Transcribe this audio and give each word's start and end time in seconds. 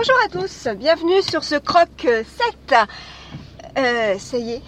Bonjour 0.00 0.14
à 0.24 0.28
tous, 0.28 0.68
bienvenue 0.76 1.22
sur 1.22 1.42
ce 1.42 1.56
croc 1.56 1.88
7. 2.02 2.24
Euh, 3.76 4.16
ça 4.16 4.38
y 4.38 4.52
est, 4.52 4.62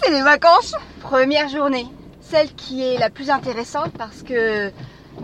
c'est 0.00 0.12
les 0.12 0.22
vacances. 0.22 0.72
Première 1.00 1.48
journée, 1.48 1.88
celle 2.20 2.54
qui 2.54 2.84
est 2.84 2.96
la 2.96 3.10
plus 3.10 3.28
intéressante 3.28 3.90
parce 3.98 4.22
que 4.22 4.70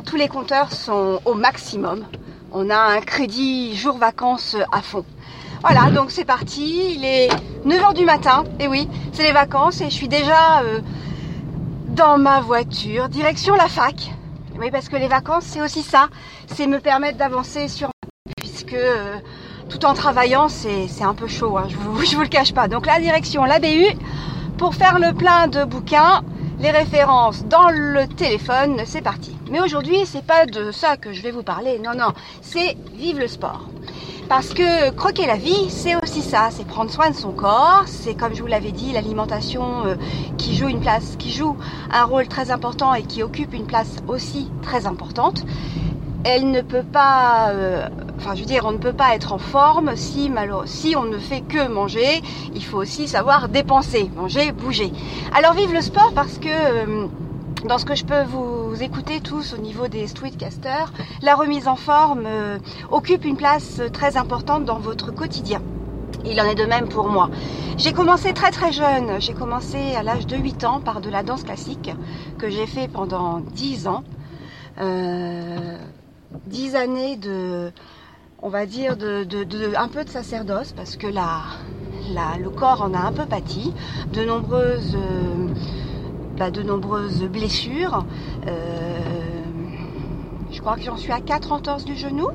tous 0.06 0.16
les 0.16 0.26
compteurs 0.26 0.72
sont 0.72 1.20
au 1.24 1.34
maximum. 1.34 2.04
On 2.50 2.68
a 2.68 2.76
un 2.76 3.00
crédit 3.00 3.76
jour 3.76 3.96
vacances 3.96 4.56
à 4.72 4.82
fond. 4.82 5.04
Voilà, 5.60 5.88
donc 5.92 6.10
c'est 6.10 6.24
parti, 6.24 6.96
il 6.96 7.04
est 7.04 7.28
9h 7.64 7.94
du 7.94 8.04
matin, 8.04 8.42
et 8.58 8.66
oui, 8.66 8.88
c'est 9.12 9.22
les 9.22 9.32
vacances 9.32 9.80
et 9.80 9.84
je 9.84 9.94
suis 9.94 10.08
déjà 10.08 10.62
euh, 10.62 10.80
dans 11.90 12.18
ma 12.18 12.40
voiture, 12.40 13.08
direction 13.08 13.54
la 13.54 13.68
fac. 13.68 14.10
Oui, 14.58 14.72
parce 14.72 14.88
que 14.88 14.96
les 14.96 15.08
vacances, 15.08 15.44
c'est 15.44 15.62
aussi 15.62 15.82
ça, 15.82 16.08
c'est 16.48 16.66
me 16.66 16.80
permettre 16.80 17.18
d'avancer 17.18 17.68
sur 17.68 17.90
puisque 18.36 18.72
euh, 18.72 19.16
tout 19.68 19.84
en 19.84 19.94
travaillant, 19.94 20.48
c'est 20.48 21.02
un 21.02 21.14
peu 21.14 21.26
chaud, 21.26 21.56
hein, 21.58 21.66
je, 21.68 21.76
vous, 21.76 21.94
vous 22.16 22.22
le 22.22 22.28
cache 22.28 22.52
pas. 22.52 22.68
Donc 22.68 22.86
la 22.86 23.00
direction, 23.00 23.44
la 23.44 23.58
BU, 23.58 23.86
pour 24.58 24.74
faire 24.74 24.98
le 24.98 25.12
plein 25.12 25.48
de 25.48 25.64
bouquins, 25.64 26.22
les 26.60 26.70
références 26.70 27.44
dans 27.44 27.68
le 27.70 28.06
téléphone, 28.06 28.80
c'est 28.86 29.02
parti. 29.02 29.36
Mais 29.50 29.60
aujourd'hui, 29.60 29.98
c'est 30.06 30.24
pas 30.24 30.46
de 30.46 30.70
ça 30.70 30.96
que 30.96 31.12
je 31.12 31.22
vais 31.22 31.30
vous 31.30 31.42
parler, 31.42 31.78
non, 31.78 31.92
non, 31.96 32.12
c'est 32.42 32.76
vive 32.94 33.18
le 33.18 33.28
sport. 33.28 33.68
Parce 34.28 34.54
que 34.54 34.90
croquer 34.90 35.26
la 35.26 35.36
vie, 35.36 35.68
c'est 35.68 35.96
aussi 35.96 36.22
ça, 36.22 36.48
c'est 36.50 36.66
prendre 36.66 36.90
soin 36.90 37.10
de 37.10 37.14
son 37.14 37.32
corps, 37.32 37.82
c'est 37.86 38.14
comme 38.14 38.34
je 38.34 38.40
vous 38.40 38.46
l'avais 38.46 38.72
dit, 38.72 38.92
l'alimentation 38.92 39.84
euh, 39.84 39.96
qui 40.38 40.56
joue 40.56 40.68
une 40.68 40.80
place, 40.80 41.16
qui 41.18 41.30
joue 41.30 41.56
un 41.92 42.04
rôle 42.04 42.26
très 42.26 42.50
important 42.50 42.94
et 42.94 43.02
qui 43.02 43.22
occupe 43.22 43.52
une 43.52 43.66
place 43.66 43.96
aussi 44.08 44.50
très 44.62 44.86
importante. 44.86 45.44
Elle 46.24 46.50
ne 46.50 46.62
peut 46.62 46.82
pas, 46.82 47.50
euh, 47.50 47.86
enfin 48.24 48.34
je 48.34 48.40
veux 48.40 48.46
dire, 48.46 48.64
on 48.64 48.72
ne 48.72 48.78
peut 48.78 48.94
pas 48.94 49.14
être 49.14 49.34
en 49.34 49.38
forme 49.38 49.96
si, 49.96 50.32
si 50.64 50.96
on 50.96 51.04
ne 51.04 51.18
fait 51.18 51.42
que 51.42 51.68
manger. 51.68 52.22
Il 52.54 52.64
faut 52.64 52.78
aussi 52.78 53.06
savoir 53.06 53.50
dépenser, 53.50 54.10
manger, 54.16 54.50
bouger. 54.52 54.92
Alors 55.34 55.52
vive 55.52 55.74
le 55.74 55.82
sport 55.82 56.12
parce 56.14 56.38
que 56.38 56.48
euh, 56.48 57.06
dans 57.68 57.76
ce 57.76 57.84
que 57.84 57.94
je 57.94 58.04
peux 58.06 58.22
vous 58.22 58.82
écouter 58.82 59.20
tous 59.20 59.52
au 59.52 59.58
niveau 59.58 59.88
des 59.88 60.06
streetcasters, 60.06 60.90
la 61.20 61.34
remise 61.34 61.68
en 61.68 61.76
forme 61.76 62.24
euh, 62.26 62.58
occupe 62.90 63.26
une 63.26 63.36
place 63.36 63.82
très 63.92 64.16
importante 64.16 64.64
dans 64.64 64.78
votre 64.78 65.12
quotidien. 65.12 65.60
Il 66.24 66.40
en 66.40 66.44
est 66.44 66.54
de 66.54 66.64
même 66.64 66.88
pour 66.88 67.10
moi. 67.10 67.28
J'ai 67.76 67.92
commencé 67.92 68.32
très 68.32 68.52
très 68.52 68.72
jeune, 68.72 69.20
j'ai 69.20 69.34
commencé 69.34 69.94
à 69.96 70.02
l'âge 70.02 70.26
de 70.26 70.36
8 70.36 70.64
ans 70.64 70.80
par 70.80 71.02
de 71.02 71.10
la 71.10 71.22
danse 71.22 71.42
classique 71.42 71.90
que 72.38 72.48
j'ai 72.48 72.66
fait 72.66 72.88
pendant 72.88 73.40
10 73.40 73.86
ans. 73.86 74.02
Euh, 74.80 75.76
10 76.46 76.74
années 76.74 77.16
de, 77.16 77.70
on 78.44 78.50
va 78.50 78.66
dire, 78.66 78.94
un 79.76 79.88
peu 79.88 80.04
de 80.04 80.10
sacerdoce 80.10 80.72
parce 80.72 80.96
que 80.96 81.06
la, 81.06 81.40
le 82.38 82.50
corps 82.50 82.82
en 82.82 82.92
a 82.92 82.98
un 82.98 83.12
peu 83.12 83.24
pâti, 83.24 83.72
de 84.12 84.22
nombreuses... 84.22 84.94
Euh, 84.94 85.48
bah, 86.36 86.50
blessures. 87.30 88.04
Euh, 88.46 88.98
je 90.50 90.60
crois 90.60 90.76
que 90.76 90.82
j'en 90.82 90.96
suis 90.96 91.12
à 91.12 91.20
4 91.20 91.52
entorses 91.52 91.84
du 91.84 91.96
genou, 91.96 92.28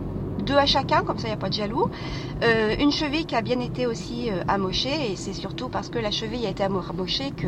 deux 0.46 0.56
à 0.56 0.66
chacun, 0.66 1.04
comme 1.04 1.20
ça 1.20 1.28
il 1.28 1.32
n'y 1.32 1.36
a 1.36 1.38
pas 1.38 1.50
de 1.50 1.54
jaloux. 1.54 1.90
Euh, 2.44 2.76
une 2.80 2.92
cheville 2.92 3.26
qui 3.26 3.36
a 3.36 3.42
bien 3.42 3.60
été 3.60 3.86
aussi 3.86 4.32
amochée, 4.48 5.12
et 5.12 5.16
c'est 5.16 5.34
surtout 5.34 5.70
parce 5.70 5.90
que 5.90 6.00
la 6.00 6.12
cheville 6.12 6.48
a 6.48 6.50
été 6.50 6.64
amochée 6.64 7.32
que 7.32 7.48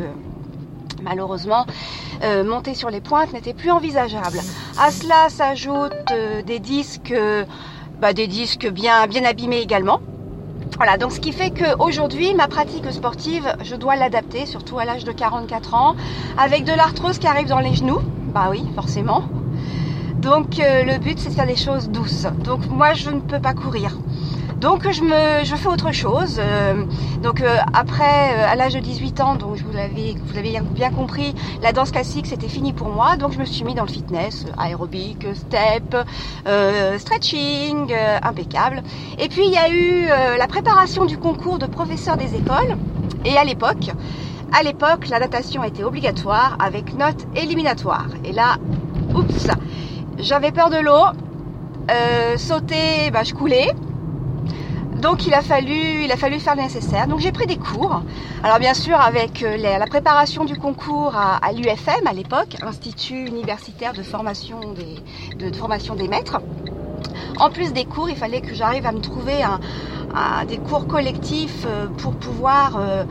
malheureusement, 1.02 1.66
monter 2.44 2.74
sur 2.74 2.90
les 2.90 3.00
pointes 3.00 3.32
n'était 3.32 3.54
plus 3.54 3.72
envisageable. 3.72 4.38
À 4.78 4.92
cela 4.92 5.30
s'ajoutent 5.30 6.12
des 6.46 6.60
disques, 6.60 7.12
bah, 8.02 8.12
des 8.12 8.26
disques 8.26 8.68
bien, 8.68 9.06
bien 9.06 9.24
abîmés 9.24 9.60
également. 9.60 10.00
Voilà, 10.76 10.98
donc 10.98 11.12
ce 11.12 11.20
qui 11.20 11.30
fait 11.30 11.52
qu'aujourd'hui, 11.52 12.34
ma 12.34 12.48
pratique 12.48 12.90
sportive, 12.90 13.54
je 13.62 13.76
dois 13.76 13.94
l'adapter, 13.94 14.44
surtout 14.44 14.80
à 14.80 14.84
l'âge 14.84 15.04
de 15.04 15.12
44 15.12 15.74
ans, 15.74 15.94
avec 16.36 16.64
de 16.64 16.72
l'arthrose 16.72 17.18
qui 17.18 17.28
arrive 17.28 17.46
dans 17.46 17.60
les 17.60 17.74
genoux. 17.74 18.00
Bah 18.34 18.48
oui, 18.50 18.64
forcément. 18.74 19.22
Donc 20.16 20.58
euh, 20.58 20.82
le 20.82 20.98
but, 20.98 21.16
c'est 21.20 21.28
de 21.28 21.34
faire 21.34 21.46
des 21.46 21.54
choses 21.54 21.90
douces. 21.90 22.26
Donc 22.42 22.66
moi, 22.68 22.92
je 22.92 23.10
ne 23.10 23.20
peux 23.20 23.38
pas 23.38 23.54
courir. 23.54 23.96
Donc 24.62 24.88
je 24.88 25.56
fais 25.56 25.68
autre 25.68 25.90
chose. 25.90 26.36
Euh, 26.38 26.84
donc 27.20 27.40
euh, 27.40 27.56
après, 27.74 28.32
euh, 28.32 28.46
à 28.48 28.54
l'âge 28.54 28.74
de 28.74 28.78
18 28.78 29.20
ans, 29.20 29.34
donc 29.34 29.56
vous 29.56 29.72
l'avez, 29.72 30.14
vous 30.24 30.34
l'avez 30.36 30.56
bien 30.72 30.90
compris, 30.90 31.34
la 31.60 31.72
danse 31.72 31.90
classique 31.90 32.28
c'était 32.28 32.46
fini 32.48 32.72
pour 32.72 32.88
moi. 32.88 33.16
Donc 33.16 33.32
je 33.32 33.40
me 33.40 33.44
suis 33.44 33.64
mis 33.64 33.74
dans 33.74 33.82
le 33.82 33.90
fitness, 33.90 34.46
aérobic, 34.56 35.26
step, 35.34 35.96
stretching, 36.96 37.92
impeccable. 38.22 38.84
Et 39.18 39.28
puis 39.28 39.46
il 39.46 39.52
y 39.52 39.58
a 39.58 39.68
eu 39.68 40.06
la 40.38 40.46
préparation 40.46 41.06
du 41.06 41.18
concours 41.18 41.58
de 41.58 41.66
professeur 41.66 42.16
des 42.16 42.36
écoles. 42.36 42.76
Et 43.24 43.36
à 43.36 43.42
l'époque, 43.42 43.90
à 44.56 44.62
l'époque, 44.62 45.08
la 45.08 45.18
natation 45.18 45.64
était 45.64 45.82
obligatoire 45.82 46.56
avec 46.60 46.96
note 46.96 47.26
éliminatoire. 47.34 48.06
Et 48.24 48.30
là, 48.32 48.58
oups, 49.12 49.48
j'avais 50.18 50.52
peur 50.52 50.70
de 50.70 50.78
l'eau. 50.78 51.02
sauter, 52.36 53.10
bah, 53.10 53.24
je 53.24 53.34
coulais. 53.34 53.66
Donc 55.02 55.26
il 55.26 55.34
a 55.34 55.42
fallu, 55.42 56.06
faire 56.38 56.54
le 56.54 56.62
nécessaire. 56.62 57.08
Donc 57.08 57.18
j'ai 57.18 57.32
pris 57.32 57.46
des 57.46 57.56
cours. 57.56 58.02
Alors 58.44 58.60
bien 58.60 58.72
sûr 58.72 59.00
avec 59.00 59.42
euh, 59.42 59.56
la 59.56 59.86
préparation 59.86 60.44
du 60.44 60.56
concours 60.56 61.16
à, 61.16 61.52
l'UFM 61.52 62.06
à 62.06 62.12
l'époque, 62.12 62.56
Institut 62.62 63.26
universitaire 63.26 63.94
de 63.94 64.02
formation 64.04 64.60
des, 65.96 66.08
maîtres. 66.08 66.40
En 67.40 67.50
plus 67.50 67.72
des 67.72 67.84
cours, 67.84 68.10
il 68.10 68.16
fallait 68.16 68.42
que 68.42 68.54
j'arrive 68.54 68.86
à 68.86 68.92
me 68.92 69.00
trouver 69.00 69.42
des 70.46 70.58
cours 70.58 70.86
collectifs 70.86 71.64
euh, 71.66 71.88
pour 71.98 72.14
pouvoir 72.14 72.76
euh, 72.76 73.02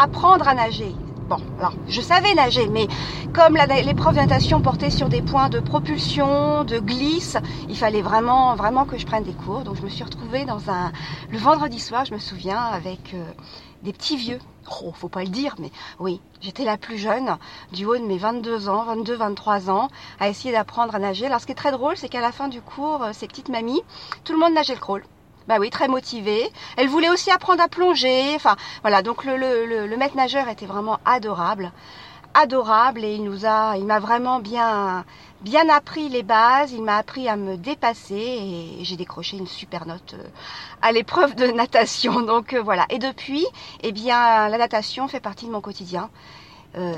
apprendre 0.00 0.46
à 0.46 0.54
nager. 0.54 0.94
Bon, 1.28 1.38
alors 1.58 1.72
je 1.88 2.00
savais 2.00 2.32
nager, 2.34 2.68
mais 2.68 2.86
comme 3.34 3.56
l'épreuve 3.56 4.14
de 4.14 4.20
natation 4.20 4.60
portait 4.60 4.90
sur 4.90 5.08
des 5.08 5.22
points 5.22 5.48
de 5.48 5.58
propulsion, 5.58 6.62
de 6.62 6.78
glisse, 6.78 7.36
il 7.68 7.76
fallait 7.76 8.00
vraiment, 8.00 8.54
vraiment 8.54 8.84
que 8.84 8.96
je 8.96 9.06
prenne 9.06 9.24
des 9.24 9.32
cours. 9.32 9.62
Donc 9.62 9.74
je 9.74 9.82
me 9.82 9.88
suis 9.88 10.04
retrouvée 10.04 10.44
dans 10.44 10.70
un, 10.70 10.92
le 11.32 11.38
vendredi 11.38 11.80
soir, 11.80 12.04
je 12.04 12.14
me 12.14 12.20
souviens, 12.20 12.60
avec 12.60 13.12
euh, 13.14 13.24
des 13.82 13.92
petits 13.92 14.16
vieux. 14.16 14.38
Oh, 14.84 14.92
faut 14.94 15.08
pas 15.08 15.24
le 15.24 15.30
dire, 15.30 15.56
mais 15.58 15.72
oui, 15.98 16.20
j'étais 16.40 16.64
la 16.64 16.76
plus 16.76 16.96
jeune, 16.96 17.38
du 17.72 17.86
haut 17.86 17.96
de 17.96 18.06
mes 18.06 18.18
22 18.18 18.68
ans, 18.68 18.84
22, 18.84 19.16
23 19.16 19.68
ans, 19.68 19.88
à 20.20 20.28
essayer 20.28 20.52
d'apprendre 20.52 20.94
à 20.94 21.00
nager. 21.00 21.26
Alors 21.26 21.40
ce 21.40 21.46
qui 21.46 21.52
est 21.52 21.56
très 21.56 21.72
drôle, 21.72 21.96
c'est 21.96 22.08
qu'à 22.08 22.20
la 22.20 22.30
fin 22.30 22.46
du 22.46 22.60
cours, 22.60 23.02
euh, 23.02 23.10
ces 23.12 23.26
petites 23.26 23.48
mamies, 23.48 23.82
tout 24.22 24.32
le 24.32 24.38
monde 24.38 24.54
nageait 24.54 24.74
le 24.74 24.80
crawl. 24.80 25.02
Bah 25.48 25.56
oui, 25.60 25.70
très 25.70 25.86
motivée. 25.88 26.50
Elle 26.76 26.88
voulait 26.88 27.10
aussi 27.10 27.30
apprendre 27.30 27.62
à 27.62 27.68
plonger. 27.68 28.34
Enfin, 28.34 28.56
voilà. 28.82 29.02
Donc 29.02 29.24
le, 29.24 29.36
le, 29.36 29.86
le, 29.86 29.96
maître 29.96 30.16
nageur 30.16 30.48
était 30.48 30.66
vraiment 30.66 30.98
adorable, 31.04 31.70
adorable, 32.34 33.04
et 33.04 33.14
il 33.14 33.22
nous 33.24 33.46
a, 33.46 33.76
il 33.76 33.84
m'a 33.84 34.00
vraiment 34.00 34.40
bien, 34.40 35.04
bien 35.42 35.68
appris 35.68 36.08
les 36.08 36.24
bases. 36.24 36.72
Il 36.72 36.82
m'a 36.82 36.96
appris 36.96 37.28
à 37.28 37.36
me 37.36 37.56
dépasser, 37.56 38.14
et 38.80 38.84
j'ai 38.84 38.96
décroché 38.96 39.36
une 39.36 39.46
super 39.46 39.86
note 39.86 40.14
euh, 40.14 40.28
à 40.82 40.90
l'épreuve 40.90 41.36
de 41.36 41.46
natation. 41.46 42.20
Donc 42.22 42.52
euh, 42.52 42.60
voilà. 42.60 42.84
Et 42.90 42.98
depuis, 42.98 43.46
eh 43.82 43.92
bien, 43.92 44.48
la 44.48 44.58
natation 44.58 45.06
fait 45.06 45.20
partie 45.20 45.46
de 45.46 45.52
mon 45.52 45.60
quotidien. 45.60 46.10
Euh, 46.76 46.94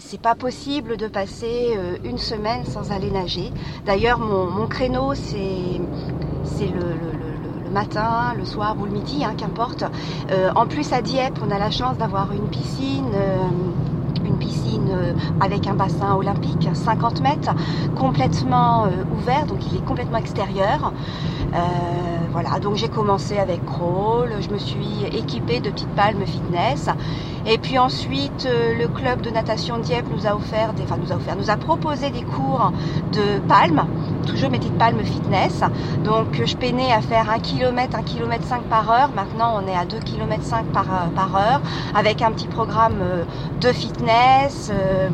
c'est 0.00 0.20
pas 0.20 0.34
possible 0.34 0.98
de 0.98 1.06
passer 1.06 1.74
euh, 1.76 1.96
une 2.04 2.18
semaine 2.18 2.66
sans 2.66 2.92
aller 2.92 3.10
nager. 3.10 3.50
D'ailleurs, 3.86 4.18
mon, 4.18 4.50
mon, 4.50 4.66
créneau, 4.66 5.14
c'est 5.14 5.38
le, 5.38 6.68
le 6.68 7.31
matin, 7.72 8.34
le 8.36 8.44
soir 8.44 8.76
ou 8.80 8.84
le 8.84 8.92
midi, 8.92 9.24
hein, 9.24 9.34
qu'importe. 9.36 9.84
Euh, 10.30 10.50
en 10.54 10.66
plus 10.66 10.92
à 10.92 11.02
Dieppe, 11.02 11.38
on 11.44 11.50
a 11.50 11.58
la 11.58 11.70
chance 11.70 11.96
d'avoir 11.96 12.32
une 12.32 12.48
piscine. 12.48 13.10
Euh, 13.14 13.48
une 14.24 14.38
piscine 14.38 14.88
euh, 14.92 15.14
avec 15.40 15.66
un 15.66 15.74
bassin 15.74 16.14
olympique, 16.14 16.68
50 16.72 17.22
mètres, 17.22 17.52
complètement 17.96 18.86
ouvert, 19.16 19.46
donc 19.46 19.58
il 19.68 19.76
est 19.76 19.84
complètement 19.84 20.18
extérieur. 20.18 20.92
voilà, 22.30 22.60
donc 22.60 22.76
j'ai 22.76 22.88
commencé 22.88 23.38
avec 23.38 23.64
crawl, 23.66 24.30
je 24.40 24.48
me 24.48 24.58
suis 24.58 25.04
équipée 25.12 25.58
de 25.60 25.70
petites 25.70 25.94
palmes 25.96 26.24
fitness. 26.24 26.88
Et 27.46 27.58
puis 27.58 27.78
ensuite, 27.78 28.48
le 28.48 28.86
club 28.86 29.22
de 29.22 29.30
natation 29.30 29.78
Dieppe 29.78 30.06
nous 30.14 30.26
a 30.26 30.36
offert, 30.36 30.72
enfin 30.80 30.98
nous 31.02 31.12
a 31.12 31.16
offert, 31.16 31.34
nous 31.36 31.50
a 31.50 31.56
proposé 31.56 32.10
des 32.10 32.22
cours 32.22 32.72
de 33.12 33.40
palmes 33.48 33.86
toujours 34.22 34.50
mes 34.50 34.58
petites 34.58 34.78
palmes 34.78 35.02
fitness. 35.04 35.62
Donc 36.04 36.40
je 36.44 36.56
peinais 36.56 36.92
à 36.92 37.00
faire 37.00 37.30
1 37.30 37.38
km, 37.40 37.96
1 37.96 38.02
km 38.02 38.44
5 38.44 38.62
par 38.64 38.90
heure. 38.90 39.10
Maintenant 39.14 39.60
on 39.62 39.66
est 39.66 39.76
à 39.76 39.84
2 39.84 39.98
km 39.98 40.42
5 40.42 40.66
par, 40.66 40.84
euh, 40.84 41.08
par 41.14 41.36
heure 41.36 41.60
avec 41.94 42.22
un 42.22 42.32
petit 42.32 42.48
programme 42.48 42.98
euh, 43.00 43.24
de 43.60 43.68
fitness. 43.72 44.70
Euh, 44.72 45.08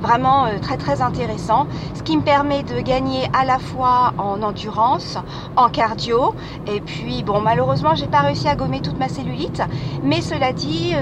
vraiment 0.00 0.48
très 0.60 0.76
très 0.76 1.00
intéressant, 1.00 1.66
ce 1.94 2.02
qui 2.02 2.18
me 2.18 2.22
permet 2.22 2.62
de 2.62 2.78
gagner 2.82 3.22
à 3.32 3.46
la 3.46 3.58
fois 3.58 4.12
en 4.18 4.42
endurance, 4.42 5.16
en 5.56 5.70
cardio, 5.70 6.34
et 6.66 6.82
puis 6.82 7.22
bon 7.22 7.40
malheureusement 7.40 7.94
j'ai 7.94 8.06
pas 8.06 8.20
réussi 8.20 8.46
à 8.46 8.54
gommer 8.54 8.82
toute 8.82 8.98
ma 8.98 9.08
cellulite, 9.08 9.62
mais 10.02 10.20
cela 10.20 10.52
dit 10.52 10.92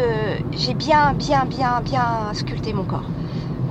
j'ai 0.52 0.74
bien 0.74 1.14
bien 1.14 1.46
bien 1.46 1.80
bien 1.80 2.32
sculpté 2.32 2.72
mon 2.72 2.84
corps. 2.84 3.02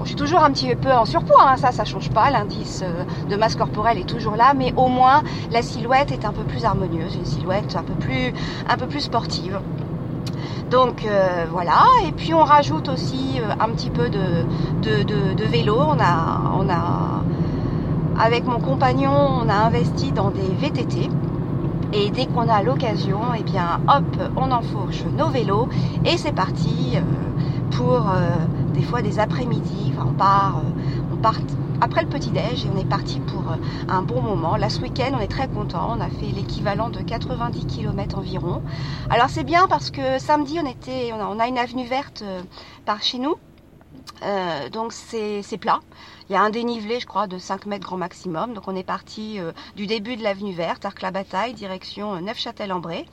Je 0.03 0.09
suis 0.09 0.15
toujours 0.15 0.43
un 0.43 0.51
petit 0.51 0.75
peu 0.75 0.91
en 0.91 1.05
surpoids, 1.05 1.43
hein, 1.47 1.57
ça, 1.57 1.71
ça 1.71 1.85
change 1.85 2.09
pas. 2.09 2.29
L'indice 2.31 2.83
de 3.29 3.35
masse 3.35 3.55
corporelle 3.55 3.97
est 3.97 4.09
toujours 4.09 4.35
là, 4.35 4.53
mais 4.55 4.73
au 4.75 4.87
moins 4.87 5.23
la 5.51 5.61
silhouette 5.61 6.11
est 6.11 6.25
un 6.25 6.31
peu 6.31 6.43
plus 6.43 6.65
harmonieuse, 6.65 7.15
une 7.15 7.25
silhouette 7.25 7.75
un 7.75 7.83
peu 7.83 7.93
plus, 7.93 8.33
un 8.69 8.77
peu 8.77 8.87
plus 8.87 9.01
sportive. 9.01 9.59
Donc 10.69 11.05
voilà, 11.51 11.83
et 12.07 12.13
puis 12.13 12.33
on 12.33 12.43
rajoute 12.43 12.87
aussi 12.87 13.41
un 13.59 13.69
petit 13.69 13.89
peu 13.89 14.09
de, 14.09 14.45
de, 15.03 15.43
vélo. 15.45 15.75
On 15.77 15.99
a, 15.99 16.41
on 16.57 16.69
a, 16.69 17.23
avec 18.17 18.45
mon 18.45 18.59
compagnon, 18.59 19.11
on 19.11 19.49
a 19.49 19.55
investi 19.55 20.11
dans 20.13 20.31
des 20.31 20.47
VTT. 20.59 21.09
Et 21.93 22.09
dès 22.09 22.25
qu'on 22.25 22.47
a 22.47 22.63
l'occasion, 22.63 23.19
eh 23.37 23.43
bien 23.43 23.81
hop, 23.89 24.31
on 24.37 24.49
enfourche 24.51 25.03
nos 25.17 25.27
vélos 25.27 25.67
et 26.05 26.17
c'est 26.17 26.31
parti 26.31 26.97
pour 27.71 28.05
des 28.73 28.81
fois 28.81 29.01
des 29.01 29.19
après-midi. 29.19 29.93
On 29.99 30.13
part, 30.13 30.61
on 31.11 31.17
part 31.17 31.39
après 31.81 32.01
le 32.03 32.09
petit-déj 32.09 32.65
et 32.65 32.69
on 32.73 32.79
est 32.79 32.87
parti 32.87 33.19
pour 33.19 33.43
un 33.87 34.01
bon 34.01 34.21
moment. 34.21 34.55
Là, 34.55 34.69
ce 34.69 34.81
week-end, 34.81 35.11
on 35.13 35.19
est 35.19 35.27
très 35.27 35.47
content. 35.47 35.95
On 35.97 36.01
a 36.01 36.09
fait 36.09 36.27
l'équivalent 36.27 36.89
de 36.89 37.01
90 37.01 37.65
km 37.65 38.17
environ. 38.17 38.61
Alors, 39.09 39.29
c'est 39.29 39.43
bien 39.43 39.67
parce 39.67 39.91
que 39.91 40.19
samedi, 40.19 40.59
on, 40.61 40.65
était, 40.67 41.11
on 41.13 41.39
a 41.39 41.47
une 41.47 41.57
avenue 41.57 41.85
verte 41.85 42.23
par 42.85 43.01
chez 43.01 43.17
nous. 43.17 43.35
Euh, 44.23 44.69
donc 44.69 44.93
c'est 44.93 45.57
plat. 45.59 45.79
Il 46.29 46.33
y 46.33 46.35
a 46.35 46.41
un 46.41 46.49
dénivelé, 46.49 46.99
je 46.99 47.07
crois, 47.07 47.27
de 47.27 47.37
5 47.37 47.65
mètres 47.65 47.85
grand 47.85 47.97
maximum. 47.97 48.53
Donc 48.53 48.67
on 48.67 48.75
est 48.75 48.83
parti 48.83 49.39
euh, 49.39 49.51
du 49.75 49.87
début 49.87 50.15
de 50.15 50.23
l'avenue 50.23 50.53
verte, 50.53 50.85
Arc-la-Bataille, 50.85 51.53
direction 51.53 52.15
euh, 52.15 52.21
Neufchâtel-en-Bray. 52.21 53.05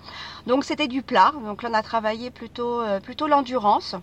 Donc 0.47 0.65
c'était 0.65 0.89
du 0.89 1.03
plat. 1.03 1.33
Donc 1.45 1.63
là 1.63 1.71
on 1.73 1.75
a 1.75 1.83
travaillé 1.83 2.31
plutôt, 2.31 2.83
plutôt 3.03 3.27
l'endurance. 3.27 3.97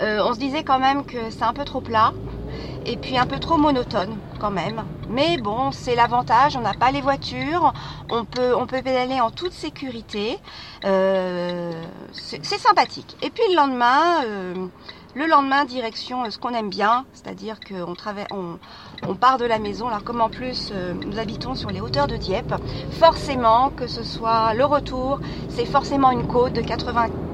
On 0.00 0.34
se 0.34 0.38
disait 0.38 0.64
quand 0.64 0.78
même 0.78 1.04
que 1.04 1.30
c'est 1.30 1.44
un 1.44 1.52
peu 1.52 1.64
trop 1.64 1.80
plat 1.80 2.12
et 2.84 2.96
puis 2.96 3.16
un 3.16 3.26
peu 3.26 3.38
trop 3.38 3.56
monotone 3.56 4.16
quand 4.40 4.50
même. 4.50 4.82
Mais 5.08 5.36
bon, 5.36 5.70
c'est 5.70 5.94
l'avantage, 5.94 6.56
on 6.56 6.60
n'a 6.60 6.74
pas 6.74 6.90
les 6.90 7.00
voitures, 7.00 7.72
on 8.10 8.24
peut, 8.24 8.54
on 8.56 8.66
peut 8.66 8.82
pédaler 8.82 9.20
en 9.20 9.30
toute 9.30 9.52
sécurité. 9.52 10.38
c'est 10.82 12.44
sympathique. 12.44 13.16
Et 13.22 13.30
puis 13.30 13.44
le 13.50 13.56
lendemain, 13.56 14.24
le 15.14 15.26
lendemain, 15.26 15.66
direction 15.66 16.24
euh, 16.24 16.30
ce 16.30 16.38
qu'on 16.38 16.54
aime 16.54 16.70
bien, 16.70 17.04
c'est-à-dire 17.12 17.60
qu'on 17.60 17.94
on, 18.32 18.58
on, 19.06 19.14
part 19.14 19.36
de 19.36 19.44
la 19.44 19.58
maison. 19.58 19.88
Alors 19.88 20.04
comme 20.04 20.22
en 20.22 20.30
plus 20.30 20.70
euh, 20.72 20.94
nous 20.94 21.18
habitons 21.18 21.54
sur 21.54 21.70
les 21.70 21.82
hauteurs 21.82 22.06
de 22.06 22.16
Dieppe, 22.16 22.54
forcément 22.92 23.68
que 23.68 23.86
ce 23.86 24.02
soit 24.02 24.54
le 24.54 24.64
retour, 24.64 25.20
c'est 25.50 25.66
forcément 25.66 26.10
une 26.12 26.26
côte 26.26 26.54
de 26.54 26.62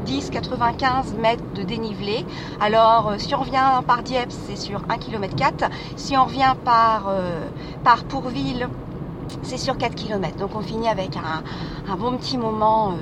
90-95 0.08 1.16
mètres 1.20 1.42
de 1.54 1.62
dénivelé. 1.62 2.24
Alors 2.60 3.08
euh, 3.08 3.14
si 3.18 3.34
on 3.34 3.40
revient 3.40 3.82
par 3.86 4.02
Dieppe, 4.02 4.32
c'est 4.32 4.56
sur 4.56 4.82
1 4.88 4.98
km 4.98 5.34
4. 5.36 5.70
Si 5.96 6.16
on 6.16 6.24
revient 6.24 6.54
par, 6.64 7.12
Pourville, 8.08 8.68
c'est 9.42 9.58
sur 9.58 9.76
4 9.76 9.94
km. 9.94 10.36
Donc 10.36 10.50
on 10.54 10.60
finit 10.60 10.88
avec 10.88 11.16
un, 11.16 11.96
bon 11.96 12.16
petit 12.16 12.38
moment 12.38 12.94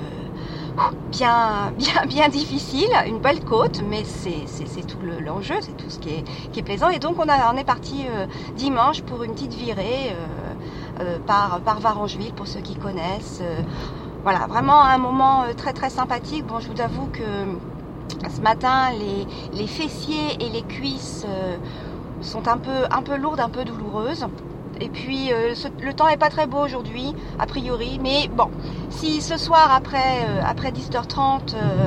bien, 1.11 1.73
bien, 1.79 2.07
bien 2.07 2.29
difficile, 2.29 2.91
une 3.07 3.19
belle 3.19 3.45
côte, 3.45 3.83
mais 3.89 4.05
c'est 4.05 4.87
tout 4.87 4.99
l'enjeu, 5.25 5.57
c'est 5.61 5.77
tout 5.77 5.89
ce 5.89 5.99
qui 5.99 6.11
est, 6.11 6.63
plaisant. 6.63 6.89
Et 6.89 6.99
donc 6.99 7.17
on, 7.19 7.57
est 7.57 7.65
parti 7.65 8.07
euh, 8.11 8.27
dimanche 8.57 9.03
pour 9.03 9.23
une 9.23 9.33
petite 9.33 9.55
virée 9.55 10.11
euh, 10.11 11.01
euh, 11.01 11.19
par, 11.27 11.61
par 11.61 11.81
Varangeville, 11.81 12.33
pour 12.33 12.47
ceux 12.47 12.61
qui 12.61 12.77
connaissent. 12.77 13.43
Voilà, 14.27 14.49
vraiment 14.49 14.83
un 14.83 14.99
moment 14.99 15.45
très 15.57 15.73
très 15.73 15.89
sympathique. 15.89 16.45
Bon, 16.49 16.59
je 16.59 16.69
vous 16.69 16.81
avoue 16.81 17.07
que 17.13 17.21
ce 18.29 18.41
matin, 18.41 18.91
les, 19.53 19.67
fessiers 19.69 20.35
et 20.41 20.49
les 20.49 20.63
cuisses 20.63 21.25
sont 22.23 22.49
un 22.49 22.59
peu, 22.59 22.87
un 22.91 23.03
peu 23.03 23.17
lourdes, 23.17 23.39
un 23.39 23.49
peu 23.49 23.65
douloureuses. 23.65 24.27
Et 24.81 24.89
puis 24.89 25.33
euh, 25.33 25.55
le 25.81 25.95
temps 25.95 26.09
est 26.09 26.17
pas 26.17 26.29
très 26.29 26.47
beau 26.47 26.59
aujourd'hui, 26.59 27.15
a 27.39 27.47
priori. 27.47 28.01
Mais 28.03 28.29
bon, 28.29 28.51
si 28.91 29.21
ce 29.23 29.37
soir 29.37 29.73
après, 29.73 30.25
euh, 30.29 30.43
après 30.45 30.71
10h30, 30.71 31.55
euh, 31.55 31.87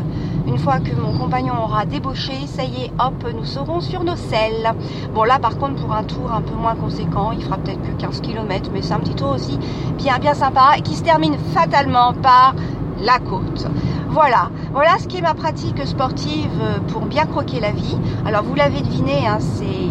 une 0.49 0.57
fois 0.57 0.79
que 0.79 0.95
mon 0.95 1.15
compagnon 1.15 1.53
aura 1.63 1.85
débauché, 1.85 2.33
ça 2.47 2.63
y 2.63 2.85
est, 2.85 2.91
hop, 2.99 3.23
nous 3.35 3.45
serons 3.45 3.81
sur 3.81 4.03
nos 4.03 4.15
selles. 4.15 4.73
Bon 5.13 5.23
là 5.23 5.37
par 5.37 5.59
contre 5.59 5.75
pour 5.75 5.93
un 5.93 6.03
tour 6.03 6.31
un 6.33 6.41
peu 6.41 6.55
moins 6.55 6.73
conséquent, 6.73 7.31
il 7.31 7.43
fera 7.43 7.57
peut-être 7.57 7.81
que 7.83 8.01
15 8.01 8.21
km, 8.21 8.71
mais 8.73 8.81
c'est 8.81 8.93
un 8.93 8.99
petit 8.99 9.13
tour 9.13 9.29
aussi 9.29 9.59
bien 9.97 10.17
bien 10.17 10.33
sympa 10.33 10.71
et 10.75 10.81
qui 10.81 10.95
se 10.95 11.03
termine 11.03 11.37
fatalement 11.53 12.13
par 12.13 12.55
la 12.99 13.19
côte. 13.19 13.67
Voilà, 14.09 14.49
voilà 14.73 14.97
ce 14.97 15.07
qui 15.07 15.17
est 15.17 15.21
ma 15.21 15.35
pratique 15.35 15.85
sportive 15.85 16.49
pour 16.87 17.05
bien 17.05 17.25
croquer 17.25 17.59
la 17.59 17.71
vie. 17.71 17.97
Alors 18.25 18.41
vous 18.41 18.55
l'avez 18.55 18.81
deviné, 18.81 19.27
hein, 19.27 19.37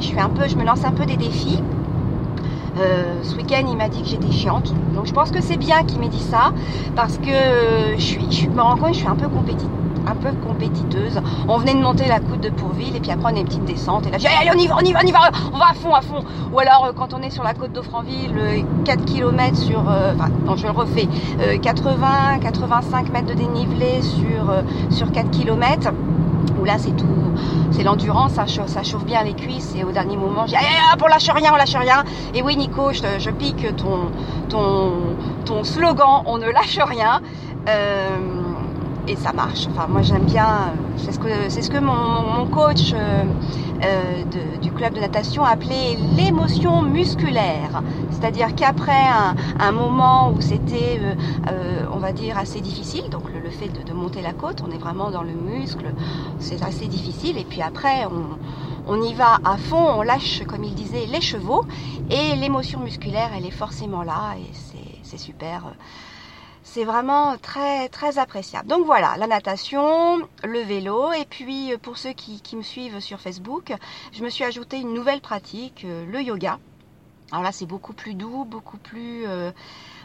je 0.00 0.18
un 0.18 0.28
peu, 0.28 0.48
je 0.48 0.56
me 0.56 0.64
lance 0.64 0.84
un 0.84 0.90
peu 0.90 1.06
des 1.06 1.16
défis. 1.16 1.62
Euh, 2.80 3.22
ce 3.22 3.36
week-end, 3.36 3.64
il 3.68 3.76
m'a 3.76 3.88
dit 3.88 4.02
que 4.02 4.08
j'étais 4.08 4.32
chiante. 4.32 4.74
Donc 4.92 5.06
je 5.06 5.12
pense 5.12 5.30
que 5.30 5.40
c'est 5.40 5.56
bien 5.56 5.84
qu'il 5.84 6.00
m'ait 6.00 6.08
dit 6.08 6.22
ça 6.22 6.52
parce 6.96 7.16
que 7.18 7.96
je, 7.96 8.18
je 8.28 8.48
me 8.48 8.60
rends 8.60 8.76
compte 8.76 8.88
que 8.88 8.94
je 8.94 8.98
suis 8.98 9.08
un 9.08 9.14
peu 9.14 9.28
compétitive 9.28 9.68
un 10.10 10.14
peu 10.14 10.30
compétiteuse. 10.46 11.20
On 11.48 11.58
venait 11.58 11.74
de 11.74 11.80
monter 11.80 12.06
la 12.06 12.20
côte 12.20 12.40
de 12.40 12.50
Pourville 12.50 12.96
et 12.96 13.00
puis 13.00 13.10
après 13.10 13.32
on 13.32 13.36
a 13.36 13.40
une 13.40 13.46
petite 13.46 13.64
descente 13.64 14.06
et 14.06 14.10
là 14.10 14.18
je 14.18 14.26
dis 14.26 14.28
allez 14.28 14.50
on 14.54 14.58
y 14.58 14.66
va, 14.66 14.76
on 14.76 14.84
y 14.84 14.92
va, 14.92 15.00
on 15.02 15.06
y 15.06 15.12
va, 15.12 15.18
on 15.52 15.58
va 15.58 15.70
à 15.70 15.74
fond, 15.74 15.94
à 15.94 16.00
fond. 16.00 16.24
Ou 16.52 16.58
alors 16.58 16.86
euh, 16.86 16.92
quand 16.96 17.14
on 17.14 17.22
est 17.22 17.30
sur 17.30 17.44
la 17.44 17.54
côte 17.54 17.72
d'Offranville, 17.72 18.64
4 18.84 19.04
km 19.04 19.56
sur, 19.56 19.88
euh, 19.88 20.14
enfin 20.14 20.30
non 20.44 20.56
je 20.56 20.64
le 20.64 20.72
refais, 20.72 21.08
80, 21.62 22.38
85 22.40 23.12
mètres 23.12 23.26
de 23.26 23.34
dénivelé 23.34 24.00
sur, 24.02 24.52
sur 24.90 25.12
4 25.12 25.30
km 25.30 25.90
où 26.60 26.64
là 26.64 26.78
c'est 26.78 26.96
tout, 26.96 27.06
c'est 27.70 27.82
l'endurance, 27.82 28.32
ça 28.32 28.46
chauffe, 28.46 28.68
ça 28.68 28.82
chauffe 28.82 29.04
bien 29.04 29.22
les 29.22 29.34
cuisses 29.34 29.74
et 29.76 29.84
au 29.84 29.92
dernier 29.92 30.16
moment 30.16 30.46
je 30.46 30.52
dis 30.52 30.56
on 31.02 31.06
lâche 31.06 31.30
rien, 31.30 31.50
on 31.52 31.56
lâche 31.56 31.76
rien. 31.76 32.04
Et 32.34 32.42
oui 32.42 32.56
Nico, 32.56 32.92
je, 32.92 33.30
pique 33.30 33.76
ton, 33.76 34.10
ton, 34.48 34.92
ton 35.44 35.64
slogan, 35.64 36.22
on 36.26 36.38
ne 36.38 36.50
lâche 36.50 36.78
rien. 36.78 37.20
Euh, 37.68 38.16
et 39.08 39.16
ça 39.16 39.32
marche. 39.32 39.66
Enfin, 39.70 39.86
moi 39.88 40.02
j'aime 40.02 40.24
bien. 40.24 40.72
C'est 40.96 41.12
ce 41.12 41.18
que 41.18 41.48
c'est 41.48 41.62
ce 41.62 41.70
que 41.70 41.78
mon, 41.78 42.46
coach 42.46 42.92
euh, 42.94 43.24
euh, 43.84 44.24
du 44.60 44.70
club 44.72 44.94
de 44.94 45.00
natation 45.00 45.44
appelait 45.44 45.96
l'émotion 46.16 46.82
musculaire. 46.82 47.82
C'est-à-dire 48.10 48.54
qu'après 48.54 49.06
un, 49.60 49.72
moment 49.72 50.32
où 50.32 50.40
c'était, 50.40 50.98
euh, 51.48 51.84
on 51.92 51.98
va 51.98 52.12
dire, 52.12 52.36
assez 52.36 52.60
difficile, 52.60 53.08
donc 53.10 53.22
le, 53.32 53.48
fait 53.50 53.68
de, 53.68 53.92
monter 53.92 54.22
la 54.22 54.32
côte, 54.32 54.62
on 54.66 54.72
est 54.72 54.78
vraiment 54.78 55.10
dans 55.10 55.22
le 55.22 55.32
muscle, 55.32 55.92
c'est 56.40 56.62
assez 56.62 56.86
difficile. 56.86 57.38
Et 57.38 57.44
puis 57.44 57.62
après, 57.62 58.06
on, 58.06 58.92
on 58.92 59.00
y 59.02 59.14
va 59.14 59.38
à 59.44 59.56
fond, 59.56 59.86
on 59.98 60.02
lâche, 60.02 60.42
comme 60.48 60.64
il 60.64 60.74
disait, 60.74 61.06
les 61.06 61.20
chevaux. 61.20 61.64
Et 62.10 62.34
l'émotion 62.36 62.80
musculaire, 62.80 63.30
elle 63.36 63.46
est 63.46 63.52
forcément 63.52 64.02
là 64.02 64.34
et 64.36 64.50
c'est 65.02 65.18
super 65.18 65.62
c'est 66.78 66.84
vraiment 66.84 67.36
très 67.38 67.88
très 67.88 68.18
appréciable. 68.18 68.68
Donc 68.68 68.86
voilà, 68.86 69.16
la 69.16 69.26
natation, 69.26 70.18
le 70.44 70.60
vélo, 70.60 71.12
et 71.12 71.24
puis 71.24 71.72
euh, 71.72 71.76
pour 71.76 71.98
ceux 71.98 72.12
qui, 72.12 72.40
me 72.54 72.62
suivent 72.62 73.00
sur 73.00 73.18
Facebook, 73.18 73.74
je 74.12 74.22
me 74.22 74.30
suis 74.30 74.44
ajouté 74.44 74.76
une 74.76 74.94
nouvelle 74.94 75.20
pratique, 75.20 75.84
euh, 75.84 76.06
le 76.06 76.22
yoga. 76.22 76.60
Alors 77.32 77.42
là, 77.42 77.50
c'est 77.50 77.66
beaucoup 77.66 77.94
plus 77.94 78.14
doux, 78.14 78.44
beaucoup 78.44 78.76
plus, 78.76 79.26
euh, 79.26 79.50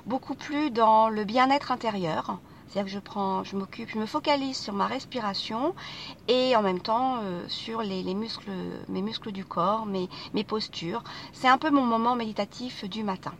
beaucoup 0.08 0.34
plus 0.34 0.72
dans 0.72 1.10
le 1.10 1.26
bien-être 1.26 1.72
intérieur. 1.72 2.40
C'est-à-dire 2.68 2.92
que 2.92 2.96
je 2.96 3.00
prends, 3.00 3.44
je 3.44 3.56
m'occupe, 3.56 3.90
je 3.90 4.00
me 4.00 4.08
focalise 4.08 4.58
sur 4.58 4.74
ma 4.74 4.88
respiration 4.88 5.76
et 6.28 6.56
en 6.56 6.64
même 6.64 6.80
temps 6.80 7.20
sur 7.50 7.84
les, 7.84 8.16
muscles, 8.16 8.50
mes 8.90 9.04
muscles 9.04 9.32
du 9.32 9.46
corps, 9.46 9.86
mes, 9.86 10.10
mes 10.34 10.44
postures. 10.44 11.04
C'est 11.34 11.48
un 11.48 11.60
peu 11.60 11.70
mon 11.70 11.86
moment 11.86 12.16
méditatif 12.16 12.84
du 12.86 13.04
matin 13.04 13.34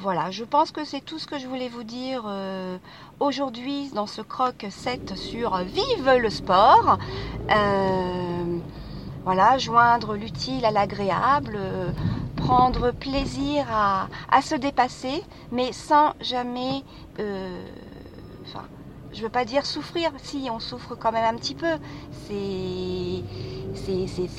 voilà, 0.00 0.30
je 0.30 0.44
pense 0.44 0.70
que 0.70 0.84
c'est 0.84 1.00
tout 1.00 1.18
ce 1.18 1.26
que 1.26 1.38
je 1.38 1.48
voulais 1.48 1.68
vous 1.68 1.82
dire 1.82 2.22
euh, 2.26 2.78
aujourd'hui 3.18 3.90
dans 3.94 4.06
ce 4.06 4.22
croc 4.22 4.64
7 4.70 5.16
sur 5.16 5.56
Vive 5.58 6.10
le 6.20 6.30
sport. 6.30 6.98
Euh, 7.50 8.58
voilà, 9.24 9.58
joindre 9.58 10.14
l'utile 10.14 10.64
à 10.64 10.70
l'agréable, 10.70 11.56
euh, 11.56 11.90
prendre 12.36 12.92
plaisir 12.92 13.66
à, 13.72 14.08
se 14.40 14.54
dépasser, 14.54 15.24
mais 15.50 15.72
sans 15.72 16.14
jamais 16.20 16.84
je 19.12 19.22
veux 19.22 19.28
pas 19.30 19.44
dire 19.44 19.66
souffrir, 19.66 20.12
si 20.22 20.48
on 20.50 20.60
souffre 20.60 20.94
quand 20.94 21.10
même 21.10 21.34
un 21.34 21.36
petit 21.36 21.56
peu. 21.56 21.76
C'est 22.28 23.24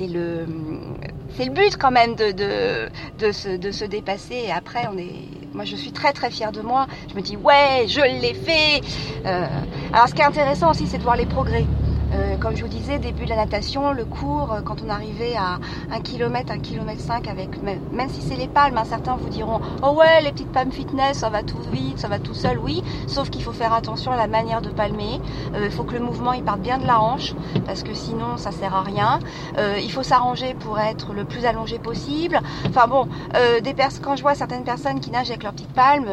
le 0.08 0.46
but 1.50 1.76
quand 1.78 1.92
même 1.92 2.16
de, 2.16 2.32
se, 3.32 3.58
de 3.58 3.72
se 3.72 3.84
dépasser 3.86 4.36
et 4.36 4.52
après 4.52 4.88
on 4.88 4.98
est 4.98 5.39
moi 5.54 5.66
je 5.66 5.76
suis 5.76 5.92
très 5.92 6.14
très 6.14 6.30
fière 6.32 6.52
de 6.52 6.62
moi. 6.62 6.88
Je 7.10 7.16
me 7.16 7.22
dis 7.22 7.38
ouais 7.38 7.86
je 7.88 8.02
l'ai 8.02 8.34
fait. 8.34 8.82
Euh, 9.26 9.48
alors 9.94 10.08
ce 10.08 10.14
qui 10.14 10.22
est 10.22 10.26
intéressant 10.26 10.72
aussi 10.72 10.88
c'est 10.88 10.98
de 10.98 11.04
voir 11.04 11.16
les 11.16 11.26
progrès 11.26 11.66
comme 12.40 12.56
je 12.56 12.64
vous 12.64 12.70
disais, 12.70 13.00
début 13.00 13.26
de 13.26 13.30
la 13.30 13.36
natation, 13.36 13.92
le 13.92 14.06
cours, 14.06 14.54
euh, 14.54 14.62
quand 14.64 14.82
on 14.86 14.90
arrivait 14.90 15.36
à 15.36 15.60
1 15.92 16.00
km, 16.02 16.52
1 16.52 16.60
km 16.60 17.00
5 17.00 17.28
avec, 17.28 17.62
même 17.62 18.10
si 18.10 18.22
c'est 18.22 18.36
les 18.36 18.48
palmes, 18.48 18.78
hein, 18.78 18.84
certains 18.86 19.16
vous 19.16 19.30
diront, 19.30 19.60
oh 19.84 19.92
ouais, 19.92 20.22
les 20.22 20.32
petites 20.32 20.52
palmes 20.52 20.72
fitness, 20.72 21.20
ça 21.20 21.30
va 21.30 21.44
tout 21.44 21.62
vite, 21.72 22.00
ça 22.00 22.08
va 22.08 22.20
tout 22.20 22.34
seul, 22.34 22.58
oui, 22.58 22.84
sauf 23.08 23.30
qu'il 23.30 23.44
faut 23.44 23.52
faire 23.52 23.74
attention 23.74 24.12
à 24.12 24.18
la 24.18 24.28
manière 24.28 24.62
de 24.62 24.70
palmer, 24.70 25.20
euh, 25.54 25.66
il 25.66 25.72
faut 25.72 25.84
que 25.84 25.94
le 25.94 26.00
mouvement 26.00 26.34
il 26.34 26.44
parte 26.44 26.62
bien 26.62 26.78
de 26.78 26.88
la 26.88 27.02
hanche, 27.02 27.36
parce 27.66 27.84
que 27.84 27.94
sinon 27.94 28.38
ça 28.38 28.52
sert 28.52 28.74
à 28.74 28.84
rien, 28.84 29.20
il 29.82 29.92
faut 29.92 30.04
s'arranger 30.04 30.54
pour 30.54 30.80
être 30.80 31.14
le 31.14 31.26
plus 31.26 31.46
allongé 31.46 31.80
possible, 31.80 32.40
enfin 32.68 32.88
bon, 32.88 33.08
quand 34.02 34.16
je 34.16 34.22
vois 34.22 34.36
certaines 34.36 34.64
personnes 34.64 35.00
qui 35.00 35.12
nagent 35.12 35.30
avec 35.30 35.44
leurs 35.44 35.54
petites 35.54 35.74
palmes, 35.74 36.08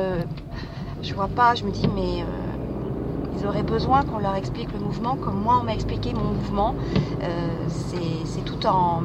je 1.03 1.15
vois 1.15 1.29
pas, 1.29 1.55
je 1.55 1.65
me 1.65 1.71
dis, 1.71 1.87
mais 1.89 2.25
ils 3.39 3.47
auraient 3.47 3.63
besoin 3.63 4.03
qu'on 4.03 4.19
leur 4.19 4.35
explique 4.35 4.73
le 4.73 4.81
mouvement 4.81 5.17
comme 5.17 5.41
moi 5.41 5.59
on 5.61 5.65
m'a 5.65 5.75
expliqué 5.75 6.13
mon 6.13 6.33
mouvement. 6.35 6.75
Euh, 7.23 7.49
c'est 7.69 8.45
tout 8.45 8.67
en, 8.67 9.03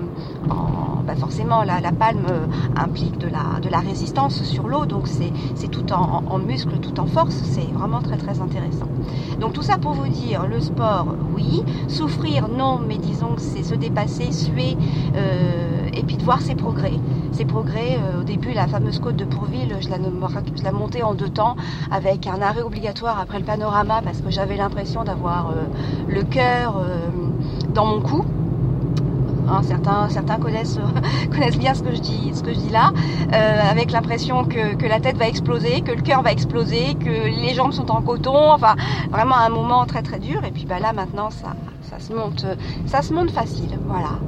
bah 1.06 1.16
forcément 1.16 1.64
la, 1.64 1.80
palme 1.92 2.26
euh, 2.30 2.46
implique 2.76 3.18
de 3.18 3.28
la, 3.28 3.80
résistance 3.80 4.44
sur 4.44 4.68
l'eau, 4.68 4.86
donc 4.86 5.08
c'est 5.08 5.68
tout 5.70 5.92
en, 5.92 6.24
en, 6.30 6.38
muscle, 6.38 6.78
tout 6.80 7.00
en 7.00 7.06
force, 7.06 7.34
c'est 7.34 7.72
vraiment 7.74 8.02
très 8.02 8.18
très 8.18 8.40
intéressant. 8.40 8.88
Donc 9.40 9.54
tout 9.54 9.64
ça 9.64 9.78
pour 9.78 9.94
vous 9.94 10.08
dire, 10.08 10.46
le 10.46 10.60
sport, 10.60 11.08
oui, 11.36 11.64
souffrir, 11.88 12.48
non, 12.48 12.80
mais 12.80 12.98
disons 12.98 13.36
que 13.36 13.42
c'est 13.42 13.64
se 13.64 13.74
dépasser, 13.74 14.32
suer, 14.32 14.78
euh, 15.16 15.88
et 15.94 16.04
puis 16.04 16.18
de 16.18 16.24
voir 16.24 16.42
ses 16.42 16.56
progrès. 16.56 16.94
Ses 17.32 17.46
progrès, 17.46 17.98
au 18.20 18.24
début, 18.24 18.52
la 18.52 18.68
fameuse 18.68 19.00
côte 19.00 19.16
de 19.16 19.26
Pourville, 19.26 19.76
je 19.80 19.90
la, 19.90 19.98
je 19.98 20.64
la 20.64 20.72
montais 20.72 21.02
en 21.02 21.14
deux 21.16 21.30
temps, 21.30 21.56
avec 21.90 22.28
un 22.28 22.42
arrêt 22.42 22.62
obligatoire 22.62 23.20
après 23.20 23.40
le 23.40 23.46
panorama, 23.46 24.02
parce 24.04 24.21
que 24.24 24.32
j'avais 24.32 24.58
l'impression 24.58 25.04
d'avoir 25.04 25.54
le 26.08 26.24
cœur 26.24 26.82
dans 27.74 27.86
mon 27.86 28.02
cou. 28.02 28.26
Hein, 29.52 29.64
certains, 29.64 30.08
certains 30.10 30.38
connaissent, 30.38 30.80
connaissent 31.32 31.58
bien 31.58 31.74
ce 31.74 31.84
que 31.84 31.94
je 31.94 32.00
dis, 32.00 32.32
ce 32.34 32.42
que 32.42 32.54
je 32.54 32.60
dis 32.60 32.70
là, 32.70 32.94
euh, 33.34 33.60
avec 33.70 33.92
l'impression 33.92 34.46
que, 34.46 34.88
la 34.88 35.00
tête 35.00 35.18
va 35.18 35.28
exploser, 35.28 35.82
que 35.82 35.92
le 35.92 36.02
cœur 36.02 36.22
va 36.22 36.32
exploser, 36.32 36.96
que 36.96 37.10
les 37.10 37.54
jambes 37.54 37.74
sont 37.74 37.92
en 37.92 38.02
coton, 38.02 38.52
enfin 38.52 38.76
vraiment 39.10 39.36
un 39.36 39.50
moment 39.50 39.86
très 39.86 40.04
très 40.04 40.20
dur. 40.20 40.44
Et 40.46 40.52
puis 40.52 40.66
bah, 40.66 40.80
là 40.80 40.94
maintenant 40.94 41.30
ça, 41.32 41.54
ça 41.82 42.00
se 42.00 42.14
monte, 42.14 42.46
ça 42.86 43.02
se 43.02 43.14
monte 43.14 43.32
facile, 43.32 43.78
voilà. 43.88 44.20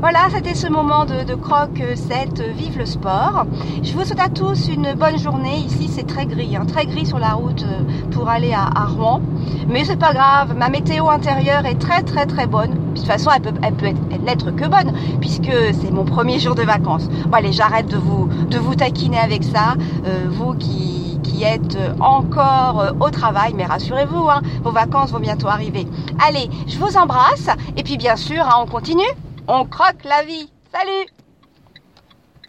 Voilà, 0.00 0.28
c'était 0.30 0.54
ce 0.54 0.66
moment 0.66 1.04
de, 1.04 1.24
de 1.24 1.34
croque 1.34 1.82
7, 1.94 2.42
vive 2.56 2.78
le 2.78 2.86
sport. 2.86 3.44
Je 3.82 3.92
vous 3.92 4.02
souhaite 4.02 4.18
à 4.18 4.30
tous 4.30 4.68
une 4.68 4.94
bonne 4.94 5.18
journée. 5.18 5.58
Ici, 5.58 5.88
c'est 5.88 6.06
très 6.06 6.24
gris, 6.24 6.56
hein, 6.56 6.64
très 6.64 6.86
gris 6.86 7.04
sur 7.04 7.18
la 7.18 7.34
route 7.34 7.64
euh, 7.64 8.08
pour 8.10 8.30
aller 8.30 8.54
à, 8.54 8.86
Rouen. 8.86 9.20
Mais 9.68 9.84
c'est 9.84 9.98
pas 9.98 10.14
grave, 10.14 10.56
ma 10.56 10.70
météo 10.70 11.10
intérieure 11.10 11.66
est 11.66 11.74
très 11.74 12.02
très 12.02 12.24
très 12.24 12.46
bonne. 12.46 12.70
De 12.70 12.98
toute 12.98 13.06
façon, 13.06 13.30
elle 13.36 13.42
peut, 13.42 13.52
elle 13.62 13.74
peut 13.74 13.86
être, 14.26 14.56
que 14.56 14.66
bonne, 14.66 14.94
puisque 15.20 15.52
c'est 15.82 15.90
mon 15.90 16.06
premier 16.06 16.38
jour 16.38 16.54
de 16.54 16.62
vacances. 16.62 17.06
Bon, 17.26 17.36
allez, 17.36 17.52
j'arrête 17.52 17.88
de 17.88 17.98
vous, 17.98 18.26
de 18.48 18.56
vous 18.56 18.74
taquiner 18.76 19.18
avec 19.18 19.44
ça. 19.44 19.74
Euh, 20.06 20.28
vous 20.30 20.54
qui, 20.54 21.20
qui 21.22 21.44
êtes 21.44 21.76
encore 22.00 22.80
euh, 22.80 22.92
au 23.00 23.10
travail, 23.10 23.52
mais 23.54 23.66
rassurez-vous, 23.66 24.30
hein, 24.30 24.40
vos 24.64 24.72
vacances 24.72 25.10
vont 25.10 25.20
bientôt 25.20 25.48
arriver. 25.48 25.86
Allez, 26.26 26.48
je 26.66 26.78
vous 26.78 26.96
embrasse, 26.96 27.50
et 27.76 27.82
puis 27.82 27.98
bien 27.98 28.16
sûr, 28.16 28.42
hein, 28.46 28.62
on 28.62 28.66
continue 28.66 29.04
on 29.50 29.64
croque 29.64 30.04
la 30.04 30.22
vie. 30.22 30.48
Salut 30.72 31.06